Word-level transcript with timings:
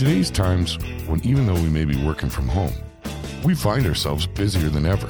today's 0.00 0.30
times, 0.30 0.78
when 1.08 1.20
even 1.26 1.44
though 1.44 1.52
we 1.52 1.68
may 1.68 1.84
be 1.84 2.06
working 2.06 2.30
from 2.30 2.48
home, 2.48 2.72
we 3.44 3.54
find 3.54 3.84
ourselves 3.86 4.26
busier 4.26 4.70
than 4.70 4.86
ever. 4.86 5.08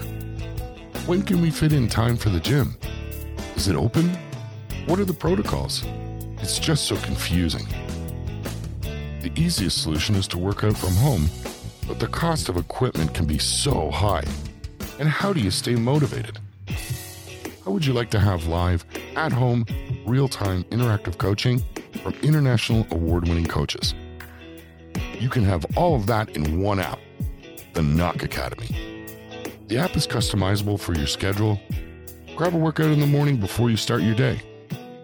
When 1.07 1.23
can 1.23 1.41
we 1.41 1.53
fit 1.53 1.73
in 1.73 1.87
time 1.87 2.17
for 2.17 2.29
the 2.29 2.41
gym? 2.41 2.77
Is 3.55 3.69
it 3.69 3.77
open? 3.77 4.09
What 4.87 4.99
are 4.99 5.05
the 5.05 5.15
protocols? 5.15 5.85
It's 6.43 6.59
just 6.59 6.87
so 6.87 6.97
confusing. 6.97 7.69
The 9.23 9.31
easiest 9.37 9.81
solution 9.81 10.17
is 10.17 10.27
to 10.27 10.39
work 10.39 10.65
out 10.65 10.77
from 10.77 10.95
home, 10.95 11.31
but 11.87 12.01
the 12.01 12.09
cost 12.09 12.49
of 12.49 12.57
equipment 12.57 13.15
can 13.15 13.27
be 13.27 13.39
so 13.39 13.93
high. 13.93 14.25
And 14.99 15.09
how 15.09 15.33
do 15.33 15.39
you 15.39 15.53
stay 15.53 15.77
motivated? 15.77 16.41
How 17.65 17.71
would 17.71 17.87
you 17.87 17.93
like 17.93 18.11
to 18.11 18.19
have 18.19 18.49
live, 18.49 18.85
at 19.15 19.31
home, 19.31 19.67
real 20.05 20.27
time 20.27 20.65
interactive 20.65 21.17
coaching 21.17 21.63
from 22.03 22.15
international 22.23 22.85
award 22.91 23.29
winning 23.29 23.47
coaches? 23.47 23.95
You 25.21 25.29
can 25.29 25.45
have 25.45 25.67
all 25.77 25.95
of 25.95 26.07
that 26.07 26.35
in 26.35 26.63
one 26.63 26.81
app 26.81 26.99
the 27.75 27.83
Nock 27.83 28.23
Academy. 28.23 29.07
The 29.69 29.77
app 29.77 29.95
is 29.95 30.07
customizable 30.07 30.81
for 30.81 30.95
your 30.95 31.07
schedule. 31.07 31.61
Grab 32.35 32.55
a 32.55 32.57
workout 32.57 32.91
in 32.91 33.01
the 33.01 33.07
morning 33.07 33.37
before 33.37 33.71
you 33.71 33.77
start 33.77 34.01
your 34.01 34.15
day. 34.15 34.41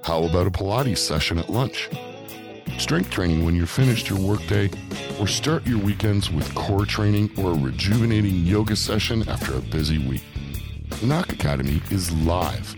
How 0.02 0.24
about 0.24 0.46
a 0.46 0.50
Pilates 0.50 0.98
session 0.98 1.38
at 1.38 1.50
lunch? 1.50 1.90
Strength 2.78 3.10
training 3.10 3.44
when 3.44 3.54
you're 3.54 3.66
finished 3.66 4.08
your 4.08 4.18
workday, 4.18 4.70
or 5.20 5.28
start 5.28 5.66
your 5.66 5.78
weekends 5.78 6.30
with 6.30 6.52
core 6.54 6.86
training 6.86 7.30
or 7.38 7.52
a 7.52 7.58
rejuvenating 7.58 8.46
yoga 8.46 8.74
session 8.74 9.28
after 9.28 9.54
a 9.54 9.60
busy 9.60 9.98
week. 10.08 10.24
The 11.00 11.06
Nock 11.06 11.32
Academy 11.32 11.82
is 11.90 12.10
live. 12.12 12.74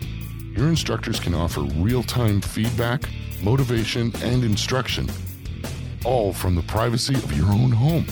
Your 0.55 0.67
instructors 0.67 1.19
can 1.21 1.33
offer 1.33 1.61
real 1.61 2.03
time 2.03 2.41
feedback, 2.41 3.03
motivation, 3.41 4.11
and 4.23 4.43
instruction, 4.43 5.09
all 6.05 6.33
from 6.33 6.55
the 6.55 6.61
privacy 6.63 7.15
of 7.15 7.35
your 7.35 7.47
own 7.47 7.71
home. 7.71 8.05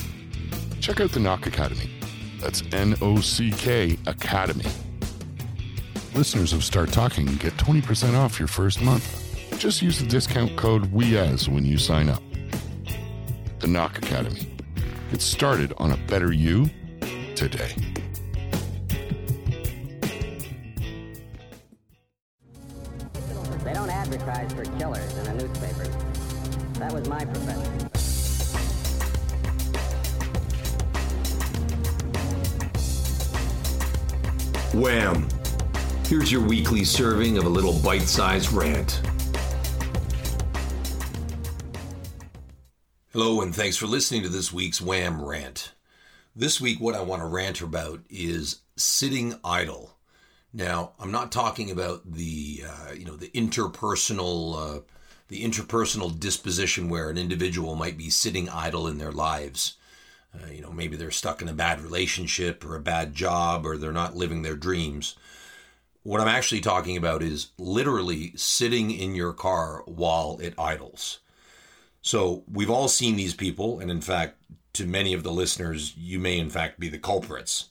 Check 0.80 1.00
out 1.00 1.12
the 1.12 1.20
Nock 1.20 1.48
Academy. 1.48 1.90
That's 2.40 2.64
N 2.72 2.96
O 3.02 3.20
C 3.20 3.52
K 3.52 3.98
Academy. 4.06 4.66
Listeners 6.14 6.54
of 6.54 6.64
Start 6.64 6.92
Talking 6.92 7.26
get 7.36 7.54
20% 7.58 8.16
off 8.16 8.40
your 8.40 8.48
first 8.48 8.82
month. 8.82 9.24
Just 9.60 9.82
use 9.82 10.00
the 10.00 10.08
discount 10.08 10.56
code 10.56 10.92
WEAS 10.92 11.50
when 11.50 11.66
you 11.66 11.78
sign 11.78 12.10
up. 12.10 12.22
The 13.60 13.68
Nock 13.68 13.98
Academy. 13.98 14.56
Get 15.12 15.22
started 15.22 15.74
on 15.78 15.92
a 15.92 15.98
better 16.08 16.32
you 16.32 16.70
today. 17.36 17.72
They 23.64 23.74
don't 23.74 23.90
advertise 23.90 24.54
for 24.54 24.64
killers 24.78 25.18
in 25.18 25.24
the 25.26 25.34
newspapers. 25.46 26.07
That 26.80 26.94
was 26.94 27.10
my 27.10 27.26
profession. 27.26 27.90
Wham! 34.80 35.28
Here's 36.06 36.32
your 36.32 36.42
weekly 36.42 36.84
serving 36.84 37.40
of 37.40 37.46
a 37.46 37.50
little 37.50 37.74
bite 37.80 38.04
sized 38.04 38.52
rant. 38.54 39.02
Hello, 43.12 43.42
and 43.42 43.56
thanks 43.56 43.76
for 43.76 43.88
listening 43.88 44.22
to 44.22 44.30
this 44.30 44.54
week's 44.54 44.80
Wham 44.80 45.20
Rant. 45.20 45.74
This 46.36 46.62
week, 46.62 46.80
what 46.80 46.94
I 46.94 47.02
want 47.02 47.24
to 47.24 47.28
rant 47.28 47.60
about 47.62 48.02
is 48.08 48.62
sitting 48.76 49.40
idle. 49.44 49.98
Now, 50.54 50.92
I'm 51.00 51.12
not 51.12 51.32
talking 51.32 51.72
about 51.72 52.14
the 52.14 52.66
uh, 52.70 52.92
you 52.92 53.06
know 53.06 53.16
the 53.16 53.30
interpersonal 53.30 54.78
uh, 54.78 54.82
the 55.28 55.44
interpersonal 55.44 56.18
disposition 56.18 56.90
where 56.90 57.10
an 57.10 57.18
individual 57.18 57.76
might 57.76 57.98
be 57.98 58.10
sitting 58.10 58.50
idle 58.50 58.88
in 58.88 58.98
their 58.98 59.12
lives. 59.12 59.76
Uh, 60.34 60.48
you 60.52 60.62
know, 60.62 60.72
maybe 60.72 60.96
they're 60.96 61.12
stuck 61.12 61.42
in 61.42 61.48
a 61.48 61.54
bad 61.54 61.82
relationship 61.82 62.64
or 62.66 62.76
a 62.76 62.82
bad 62.82 63.14
job 63.14 63.66
or 63.66 63.78
they're 63.78 63.92
not 63.92 64.16
living 64.16 64.42
their 64.42 64.56
dreams. 64.56 65.16
What 66.04 66.22
I'm 66.22 66.28
actually 66.28 66.62
talking 66.62 66.96
about 66.96 67.22
is 67.22 67.48
literally 67.58 68.32
sitting 68.36 68.92
in 68.92 69.16
your 69.16 69.34
car 69.34 69.84
while 69.86 70.40
it 70.42 70.54
idles. 70.58 71.20
So 72.02 72.44
we've 72.50 72.70
all 72.70 72.88
seen 72.88 73.18
these 73.18 73.34
people, 73.34 73.80
and 73.80 73.92
in 73.92 74.00
fact, 74.00 74.38
to 74.74 74.86
many 74.86 75.14
of 75.14 75.24
the 75.24 75.32
listeners, 75.32 75.94
you 75.98 76.20
may 76.20 76.40
in 76.40 76.50
fact 76.50 76.80
be 76.80 76.88
the 76.88 77.00
culprits. 77.00 77.70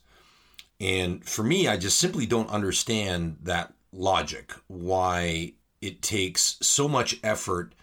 And 0.79 1.25
for 1.25 1.41
me, 1.41 1.67
I 1.67 1.77
just 1.77 1.97
simply 1.97 2.27
don't 2.27 2.49
understand 2.49 3.37
that 3.43 3.73
logic, 3.91 4.53
why 4.67 5.53
it 5.81 6.01
takes 6.01 6.57
so 6.61 6.87
much 6.87 7.19
effort, 7.23 7.73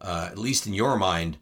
uh, 0.00 0.28
at 0.30 0.38
least 0.38 0.66
in 0.66 0.74
your 0.74 0.96
mind, 0.96 1.38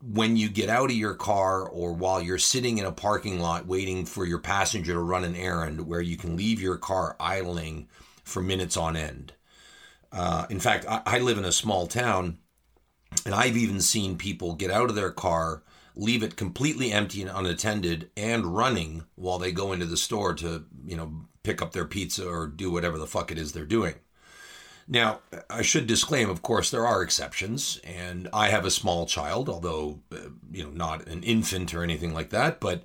when 0.00 0.36
you 0.36 0.48
get 0.48 0.68
out 0.68 0.90
of 0.90 0.96
your 0.96 1.14
car 1.14 1.68
or 1.68 1.92
while 1.92 2.22
you're 2.22 2.38
sitting 2.38 2.78
in 2.78 2.84
a 2.84 2.92
parking 2.92 3.40
lot 3.40 3.66
waiting 3.66 4.04
for 4.04 4.24
your 4.24 4.38
passenger 4.38 4.92
to 4.92 5.00
run 5.00 5.24
an 5.24 5.34
errand 5.34 5.86
where 5.86 6.00
you 6.00 6.16
can 6.16 6.36
leave 6.36 6.60
your 6.60 6.76
car 6.76 7.16
idling 7.18 7.88
for 8.22 8.40
minutes 8.40 8.76
on 8.76 8.96
end. 8.96 9.32
Uh, 10.12 10.46
in 10.50 10.60
fact, 10.60 10.86
I, 10.88 11.02
I 11.04 11.18
live 11.18 11.36
in 11.36 11.44
a 11.44 11.52
small 11.52 11.86
town 11.86 12.38
and 13.24 13.34
I've 13.34 13.56
even 13.56 13.80
seen 13.80 14.16
people 14.16 14.54
get 14.54 14.70
out 14.70 14.88
of 14.88 14.94
their 14.94 15.10
car, 15.10 15.62
leave 15.96 16.22
it 16.22 16.36
completely 16.36 16.92
empty 16.92 17.22
and 17.22 17.30
unattended, 17.30 18.10
and 18.16 18.56
running 18.56 19.04
while 19.16 19.38
they 19.38 19.52
go 19.52 19.72
into 19.72 19.86
the 19.86 19.96
store 19.96 20.34
to, 20.34 20.64
you 20.84 20.96
know, 20.96 21.12
pick 21.42 21.60
up 21.60 21.72
their 21.72 21.84
pizza 21.84 22.28
or 22.28 22.46
do 22.46 22.70
whatever 22.70 22.98
the 22.98 23.06
fuck 23.06 23.32
it 23.32 23.38
is 23.38 23.52
they're 23.52 23.64
doing. 23.64 23.94
Now, 24.90 25.20
I 25.50 25.60
should 25.60 25.86
disclaim, 25.86 26.30
of 26.30 26.40
course, 26.40 26.70
there 26.70 26.86
are 26.86 27.02
exceptions, 27.02 27.78
and 27.84 28.26
I 28.32 28.48
have 28.48 28.64
a 28.64 28.70
small 28.70 29.04
child, 29.04 29.50
although, 29.50 30.00
uh, 30.10 30.30
you 30.50 30.64
know, 30.64 30.70
not 30.70 31.06
an 31.06 31.22
infant 31.22 31.74
or 31.74 31.82
anything 31.82 32.14
like 32.14 32.30
that, 32.30 32.58
but 32.58 32.82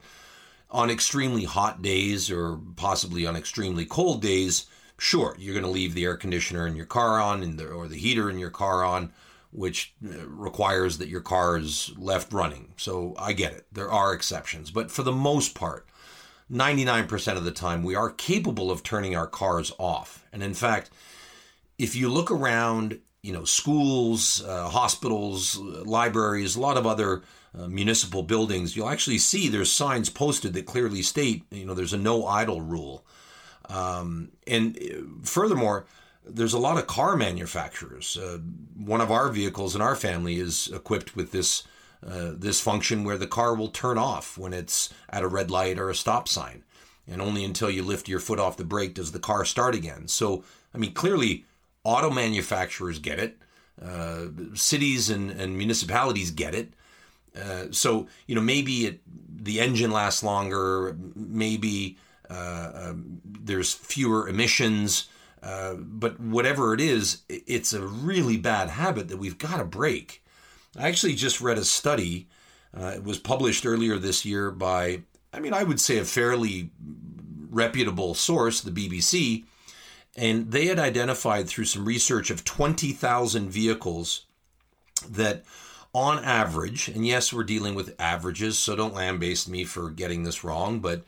on 0.70 0.90
extremely 0.90 1.46
hot 1.46 1.82
days 1.82 2.30
or 2.30 2.60
possibly 2.76 3.26
on 3.26 3.38
extremely 3.38 3.86
cold 3.86 4.22
days, 4.22 4.66
sure, 4.98 5.36
you're 5.40 5.54
going 5.54 5.66
to 5.66 5.72
leave 5.72 5.94
the 5.94 6.04
air 6.04 6.18
conditioner 6.18 6.68
in 6.68 6.76
your 6.76 6.86
car 6.86 7.22
on 7.22 7.56
the, 7.56 7.68
or 7.70 7.88
the 7.88 7.98
heater 7.98 8.30
in 8.30 8.38
your 8.38 8.50
car 8.50 8.84
on, 8.84 9.14
which 9.52 9.94
uh, 10.04 10.28
requires 10.28 10.98
that 10.98 11.08
your 11.08 11.22
car 11.22 11.58
is 11.58 11.94
left 11.98 12.34
running. 12.34 12.74
So 12.76 13.16
I 13.18 13.32
get 13.32 13.54
it. 13.54 13.66
There 13.72 13.92
are 13.92 14.14
exceptions, 14.14 14.72
but 14.72 14.92
for 14.92 15.04
the 15.04 15.12
most 15.14 15.56
part, 15.56 15.88
99% 16.52 17.38
of 17.38 17.46
the 17.46 17.52
time, 17.52 17.84
we 17.84 17.96
are 17.96 18.10
capable 18.10 18.72
of 18.72 18.84
turning 18.84 19.16
our 19.16 19.28
cars 19.28 19.72
off. 19.78 20.26
And 20.34 20.44
in 20.44 20.54
fact, 20.54 20.90
if 21.84 21.98
you 21.98 22.08
look 22.08 22.32
around, 22.32 23.02
you 23.22 23.34
know, 23.34 23.44
schools, 23.44 24.42
uh, 24.46 24.70
hospitals, 24.70 25.58
libraries, 25.58 26.56
a 26.56 26.62
lot 26.62 26.78
of 26.78 26.88
other 26.88 27.24
uh, 27.60 27.68
municipal 27.68 28.24
buildings, 28.24 28.74
you'll 28.74 28.88
actually 28.90 29.18
see 29.18 29.50
there's 29.50 29.70
signs 29.70 30.10
posted 30.10 30.54
that 30.54 30.66
clearly 30.66 31.02
state, 31.02 31.44
you 31.52 31.66
know, 31.66 31.74
there's 31.74 31.92
a 31.92 31.98
no 31.98 32.26
idle 32.26 32.62
rule. 32.62 33.06
Um, 33.68 34.32
and 34.48 34.78
uh, 34.78 35.04
furthermore, 35.24 35.86
there's 36.26 36.54
a 36.54 36.58
lot 36.60 36.78
of 36.78 36.88
car 36.88 37.18
manufacturers. 37.18 38.18
Uh, 38.18 38.38
one 38.78 39.02
of 39.02 39.12
our 39.12 39.28
vehicles 39.28 39.76
in 39.76 39.82
our 39.82 39.98
family 39.98 40.40
is 40.40 40.70
equipped 40.74 41.18
with 41.18 41.34
this 41.34 41.64
uh, 42.06 42.32
this 42.34 42.60
function 42.60 43.06
where 43.06 43.18
the 43.18 43.28
car 43.28 43.56
will 43.56 43.70
turn 43.70 43.98
off 43.98 44.38
when 44.38 44.54
it's 44.54 44.94
at 45.10 45.24
a 45.24 45.28
red 45.28 45.50
light 45.50 45.80
or 45.80 45.90
a 45.90 45.96
stop 45.96 46.28
sign, 46.28 46.64
and 47.08 47.22
only 47.22 47.46
until 47.46 47.70
you 47.70 47.82
lift 47.82 48.10
your 48.10 48.20
foot 48.20 48.40
off 48.40 48.58
the 48.58 48.66
brake 48.66 48.94
does 48.94 49.14
the 49.14 49.20
car 49.20 49.46
start 49.46 49.74
again. 49.74 50.10
So, 50.10 50.44
I 50.74 50.78
mean, 50.78 50.94
clearly 50.94 51.46
Auto 51.84 52.10
manufacturers 52.10 53.00
get 53.00 53.20
it. 53.20 53.38
Uh, 53.84 54.28
cities 54.54 55.10
and, 55.10 55.32
and 55.32 55.58
municipalities 55.58 56.32
get 56.32 56.54
it. 56.54 56.74
Uh, 57.36 57.66
so 57.72 58.08
you 58.28 58.36
know 58.36 58.42
maybe 58.42 58.86
it, 58.86 59.02
the 59.44 59.60
engine 59.60 59.92
lasts 59.92 60.24
longer. 60.24 60.96
Maybe 61.16 61.98
uh, 62.30 62.72
um, 62.74 63.22
there's 63.26 63.74
fewer 63.74 64.28
emissions. 64.28 65.08
Uh, 65.42 65.74
but 65.74 66.20
whatever 66.22 66.74
it 66.74 66.80
is, 66.80 67.24
it's 67.28 67.74
a 67.74 67.86
really 67.86 68.38
bad 68.38 68.70
habit 68.70 69.10
that 69.10 69.18
we've 69.18 69.38
got 69.38 69.58
to 69.58 69.66
break. 69.66 70.24
I 70.78 70.88
actually 70.88 71.16
just 71.16 71.42
read 71.42 71.58
a 71.58 71.66
study. 71.66 72.28
Uh, 72.76 72.94
it 72.96 73.04
was 73.04 73.20
published 73.20 73.66
earlier 73.66 73.98
this 73.98 74.24
year 74.24 74.52
by, 74.52 75.02
I 75.34 75.40
mean, 75.40 75.54
I 75.54 75.64
would 75.64 75.82
say 75.82 75.98
a 75.98 76.06
fairly 76.06 76.72
reputable 77.50 78.16
source, 78.16 78.62
the 78.62 78.72
BBC, 78.72 79.44
and 80.16 80.52
they 80.52 80.68
had 80.68 80.80
identified 80.80 81.48
through 81.48 81.66
some 81.66 81.86
research 81.86 82.30
of 82.30 82.44
20,000 82.46 83.50
vehicles 83.50 84.26
that, 85.10 85.44
on 85.94 86.24
average, 86.24 86.88
and 86.88 87.06
yes, 87.06 87.34
we're 87.34 87.44
dealing 87.44 87.76
with 87.76 88.00
averages, 88.00 88.58
so 88.60 88.76
don't 88.76 88.94
lambaste 88.94 89.50
me 89.50 89.64
for 89.64 89.90
getting 89.90 90.24
this 90.24 90.44
wrong, 90.44 90.80
but 90.80 91.04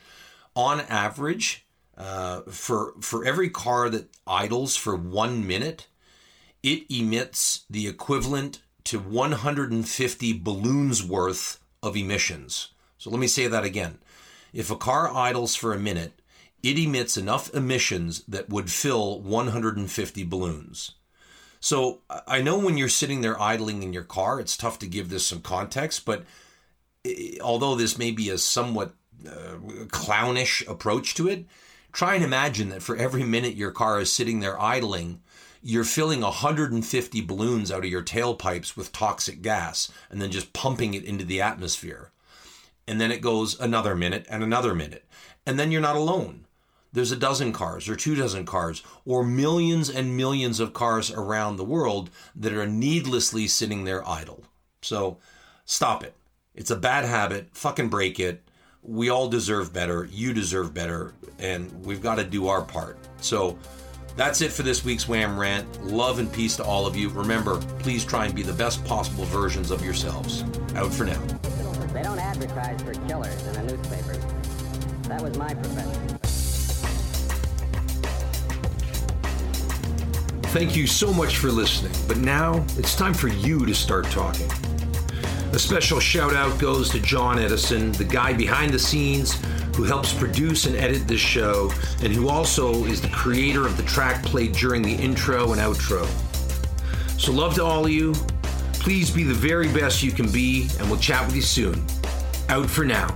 on 0.56 0.81
average, 0.81 1.66
uh, 1.98 2.42
for 2.42 2.94
for 3.00 3.24
every 3.24 3.50
car 3.50 3.90
that 3.90 4.10
idles 4.28 4.75
for 4.75 4.96
one 4.96 5.46
minute, 5.48 5.88
it 6.62 6.84
emits 6.90 7.66
the 7.69 7.88
equivalent 7.88 8.62
to 8.84 9.00
150 9.00 10.40
balloons 10.40 11.04
worth 11.04 11.60
of 11.81 11.96
emissions. 11.96 12.69
So 12.98 13.10
let 13.10 13.19
me 13.19 13.28
say 13.28 13.48
that 13.48 13.63
again. 13.63 14.00
If 14.54 14.72
a 14.72 14.75
car 14.75 15.13
idles 15.13 15.56
for 15.56 15.74
a 15.74 15.80
minute, 15.80 16.19
it 16.63 16.80
emits 16.80 17.18
enough 17.18 17.54
emissions 17.54 18.24
that 18.28 18.50
would 18.50 18.72
fill 18.72 19.22
150 19.22 20.24
balloons. 20.24 20.92
So 21.60 22.02
I 22.28 22.42
know 22.42 22.57
when 22.60 22.78
you're 22.78 22.90
sitting 22.90 23.22
there 23.22 23.42
idling 23.42 23.81
in 23.81 23.94
your 23.94 24.04
car, 24.04 24.40
it's 24.40 24.56
tough 24.56 24.78
to 24.80 24.88
give 24.88 25.10
this 25.10 25.25
some 25.25 25.42
context, 25.42 26.06
but 26.06 26.24
although 27.42 27.75
this 27.75 27.98
may 27.98 28.12
be 28.12 28.30
a 28.30 28.38
somewhat 28.38 28.94
uh, 29.28 29.57
clownish 29.88 30.63
approach 30.68 31.16
to 31.16 31.28
it, 31.28 31.46
try 31.92 32.16
and 32.16 32.24
imagine 32.24 32.69
that 32.69 32.84
for 32.84 32.96
every 32.96 33.24
minute 33.24 33.56
your 33.56 33.72
car 33.72 34.00
is 34.00 34.12
sitting 34.12 34.40
there 34.40 34.62
idling, 34.62 35.22
you're 35.63 35.84
filling 35.84 36.22
150 36.22 37.22
balloons 37.22 37.72
out 37.72 37.80
of 37.80 37.90
your 37.90 38.04
tailpipes 38.04 38.78
with 38.78 38.92
toxic 38.92 39.42
gas 39.42 39.92
and 40.12 40.22
then 40.22 40.30
just 40.30 40.54
pumping 40.54 40.94
it 40.94 41.04
into 41.04 41.25
the 41.25 41.42
atmosphere. 41.42 42.12
And 42.88 43.01
then 43.01 43.12
it 43.12 43.22
goes 43.22 43.60
another 43.60 43.96
minute 43.96 44.28
and 44.30 44.44
another 44.44 44.75
minute. 44.75 45.06
And 45.48 45.60
then 45.60 45.72
you're 45.72 45.81
not 45.81 45.96
alone. 45.96 46.44
There's 46.95 47.12
a 47.12 47.18
dozen 47.18 47.51
cars 47.51 47.89
or 47.89 47.97
two 47.97 48.15
dozen 48.15 48.45
cars 48.45 48.81
or 49.06 49.21
millions 49.21 49.89
and 49.89 50.15
millions 50.15 50.62
of 50.62 50.71
cars 50.71 51.12
around 51.12 51.57
the 51.57 51.65
world 51.65 52.09
that 52.38 52.53
are 52.53 52.65
needlessly 52.65 53.47
sitting 53.47 53.83
there 53.83 54.07
idle. 54.07 54.45
So 54.81 55.18
stop 55.65 56.06
it. 56.06 56.15
It's 56.56 56.71
a 56.71 56.75
bad 56.77 57.03
habit. 57.03 57.50
Fucking 57.51 57.89
break 57.89 58.18
it. 58.18 58.47
We 58.81 59.09
all 59.09 59.27
deserve 59.27 59.74
better. 59.74 60.07
You 60.09 60.33
deserve 60.33 60.74
better. 60.74 61.13
And 61.38 61.86
we've 61.86 62.01
got 62.01 62.15
to 62.15 62.24
do 62.24 62.47
our 62.47 62.62
part. 62.62 62.98
So, 63.19 63.59
that's 64.15 64.39
it 64.39 64.53
for 64.53 64.63
this 64.63 64.86
week's 64.86 65.09
Wham 65.09 65.38
Rant. 65.38 65.83
Love 65.83 66.19
and 66.19 66.31
peace 66.31 66.56
to 66.56 66.63
all 66.63 66.88
of 66.88 66.95
you. 66.95 67.09
Remember, 67.09 67.57
please 67.80 68.06
try 68.06 68.25
and 68.25 68.33
be 68.33 68.44
the 68.44 68.53
best 68.53 68.86
possible 68.86 69.25
versions 69.25 69.71
of 69.71 69.83
yourselves. 69.83 70.45
Out 70.75 70.94
for 70.94 71.03
now. 71.03 71.21
They 71.91 72.03
don't 72.03 72.19
advertise 72.19 72.81
for 72.81 72.94
killers 73.09 73.45
in 73.48 73.53
the 73.53 73.63
newspapers. 73.63 74.24
That 75.09 75.21
was 75.21 75.38
my 75.38 75.53
profession. 75.53 76.25
Thank 80.56 80.78
you 80.78 80.88
so 80.88 81.12
much 81.12 81.36
for 81.36 81.50
listening. 81.52 81.92
But 82.07 82.16
now 82.16 82.66
it's 82.78 82.96
time 82.96 83.13
for 83.13 83.28
you 83.28 83.66
to 83.66 83.75
start 83.75 84.06
talking. 84.06 84.50
A 85.52 85.60
special 85.60 86.00
shout 86.00 86.34
out 86.34 86.57
goes 86.62 86.90
to 86.92 87.00
John 87.02 87.38
Edison, 87.40 87.92
the 87.92 88.06
guy 88.06 88.31
behind 88.31 88.74
the 88.74 88.80
scenes 88.80 89.34
who 89.75 89.84
helps 89.84 90.13
produce 90.13 90.66
and 90.66 90.78
edit 90.78 91.10
this 91.10 91.19
show, 91.19 91.74
and 92.02 92.13
who 92.13 92.30
also 92.30 92.86
is 92.86 93.02
the 93.02 93.10
creator 93.10 93.66
of 93.66 93.75
the 93.75 93.84
track 93.84 94.24
played 94.24 94.54
during 94.54 94.81
the 94.81 94.96
intro 94.96 95.52
and 95.52 95.60
outro. 95.60 96.07
So, 97.19 97.34
love 97.34 97.56
to 97.56 97.66
all 97.66 97.84
of 97.84 97.92
you. 97.92 98.13
Please 98.75 99.12
be 99.12 99.24
the 99.24 99.34
very 99.34 99.68
best 99.74 100.04
you 100.04 100.13
can 100.13 100.31
be, 100.31 100.69
and 100.80 100.90
we'll 100.90 101.00
chat 101.00 101.25
with 101.25 101.36
you 101.36 101.42
soon. 101.42 101.86
Out 102.48 102.69
for 102.69 102.86
now. 102.86 103.10